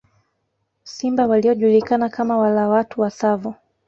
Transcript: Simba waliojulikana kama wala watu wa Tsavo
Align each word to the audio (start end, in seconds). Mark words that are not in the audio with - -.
Simba 0.83 1.27
waliojulikana 1.27 2.09
kama 2.09 2.37
wala 2.37 2.69
watu 2.69 3.01
wa 3.01 3.11
Tsavo 3.11 3.55